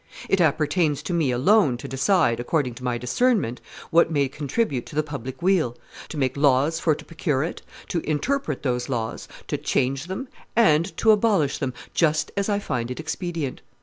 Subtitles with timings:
[0.31, 3.61] It appertains to me alone to decide, according to my discernment,
[3.91, 5.77] what may contribute to the public weal,
[6.09, 10.97] to make laws for to procure it, to interpret those laws, to change them, and
[10.97, 13.61] to abolish them, just as I find it expedient.